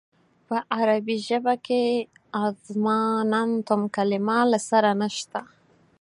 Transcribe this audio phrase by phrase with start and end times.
[0.47, 1.81] په عربي ژبه کې
[2.45, 5.39] اظماننتم کلمه له سره نشته.